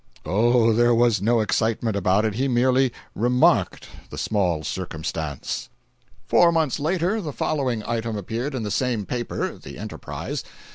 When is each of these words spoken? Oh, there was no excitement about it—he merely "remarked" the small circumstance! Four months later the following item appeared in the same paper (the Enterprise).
Oh, 0.25 0.73
there 0.73 0.95
was 0.95 1.21
no 1.21 1.41
excitement 1.41 1.95
about 1.95 2.25
it—he 2.25 2.47
merely 2.47 2.91
"remarked" 3.13 3.87
the 4.09 4.17
small 4.17 4.63
circumstance! 4.63 5.69
Four 6.25 6.51
months 6.51 6.79
later 6.79 7.21
the 7.21 7.31
following 7.31 7.83
item 7.85 8.17
appeared 8.17 8.55
in 8.55 8.63
the 8.63 8.71
same 8.71 9.05
paper 9.05 9.59
(the 9.59 9.77
Enterprise). 9.77 10.43